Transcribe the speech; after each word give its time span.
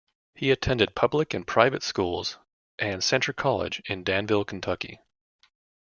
He 0.33 0.49
attended 0.49 0.95
public 0.95 1.31
and 1.35 1.45
private 1.45 1.83
schools 1.83 2.39
and 2.79 3.03
Centre 3.03 3.33
College 3.33 3.83
in 3.85 4.03
Danville, 4.03 4.45
Kentucky. 4.45 4.99